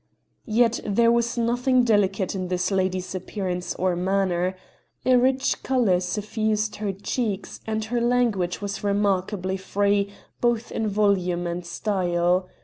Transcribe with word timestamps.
Yet 0.47 0.79
there 0.83 1.11
was 1.11 1.37
nothing 1.37 1.83
delicate 1.83 2.33
in 2.33 2.47
this 2.47 2.71
lady's 2.71 3.13
appearance 3.13 3.75
or 3.75 3.95
manner. 3.95 4.55
A 5.05 5.15
rich 5.15 5.61
colour 5.61 5.99
suffused 5.99 6.77
her 6.77 6.91
cheeks, 6.91 7.59
and 7.67 7.85
her 7.85 8.01
language 8.01 8.61
was 8.63 8.83
remarkably 8.83 9.57
free 9.57 10.11
both 10.41 10.71
in 10.71 10.87
volume 10.87 11.45
and 11.45 11.63
style. 11.63 12.49